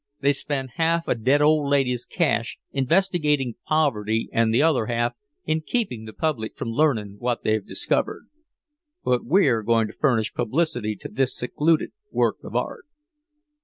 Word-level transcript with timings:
They 0.19 0.33
spend 0.33 0.71
half 0.77 1.07
a 1.07 1.13
dead 1.13 1.43
old 1.43 1.69
lady's 1.69 2.05
cash 2.05 2.57
investigating 2.71 3.57
poverty 3.67 4.29
and 4.33 4.51
the 4.51 4.63
other 4.63 4.87
half 4.87 5.15
in 5.45 5.61
keeping 5.61 6.05
the 6.05 6.11
public 6.13 6.57
from 6.57 6.69
learning 6.69 7.17
what 7.19 7.43
they've 7.43 7.63
discovered. 7.63 8.25
But 9.03 9.25
we're 9.25 9.61
going 9.61 9.85
to 9.85 9.93
furnish 9.93 10.33
publicity 10.33 10.95
to 10.95 11.07
this 11.07 11.37
secluded 11.37 11.91
work 12.11 12.37
of 12.43 12.55
art. 12.55 12.85